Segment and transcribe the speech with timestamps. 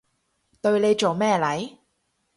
[0.61, 1.77] 對你做咩嚟？